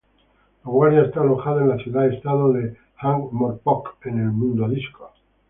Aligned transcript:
La 0.65 0.71
Guardia 0.71 1.03
está 1.03 1.21
alojada 1.21 1.61
en 1.61 1.69
la 1.69 1.77
Ciudad-Estado 1.77 2.51
de 2.53 2.75
Ankh-Morpork 3.01 4.03
en 4.07 4.19
el 4.21 4.31
Mundodisco. 4.31 5.11